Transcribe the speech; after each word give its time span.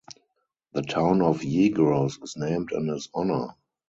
The 0.73 0.81
town 0.81 1.21
of 1.21 1.41
Yegros 1.41 2.23
is 2.23 2.33
named 2.35 2.71
in 2.71 2.87
his 2.87 3.07
honor. 3.13 3.49